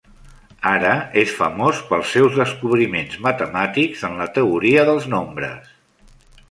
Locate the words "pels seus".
1.91-2.39